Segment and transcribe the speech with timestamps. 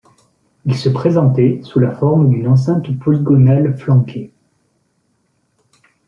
[0.65, 4.33] Il se présentait sous la forme d'une enceinte polygonale flanquée.